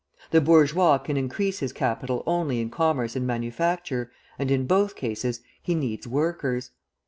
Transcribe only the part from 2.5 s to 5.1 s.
in commerce and manufacture, and in both